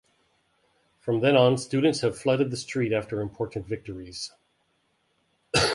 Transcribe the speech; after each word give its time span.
From 0.99 1.19
then 1.19 1.37
on, 1.37 1.59
students 1.59 2.01
have 2.01 2.17
flooded 2.17 2.49
the 2.49 2.57
street 2.57 2.91
after 2.91 3.21
important 3.21 3.67
victories. 3.67 4.31